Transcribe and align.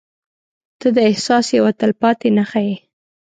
•ته 0.79 0.87
د 0.95 0.97
احساس 1.09 1.45
یوه 1.57 1.71
تلپاتې 1.79 2.29
نښه 2.37 2.61
یې. 2.67 2.75